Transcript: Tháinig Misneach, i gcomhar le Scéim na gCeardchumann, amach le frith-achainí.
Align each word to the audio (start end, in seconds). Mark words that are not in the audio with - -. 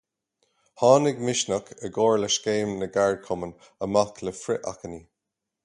Tháinig 0.81 1.21
Misneach, 1.27 1.69
i 1.75 1.91
gcomhar 1.97 2.17
le 2.23 2.31
Scéim 2.37 2.73
na 2.79 2.89
gCeardchumann, 2.97 3.55
amach 3.89 4.25
le 4.27 4.35
frith-achainí. 4.43 5.03